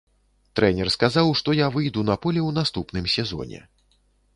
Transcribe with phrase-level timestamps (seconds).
[0.59, 3.67] Трэнер сказаў, што я выйду на поле ў наступным сезоне.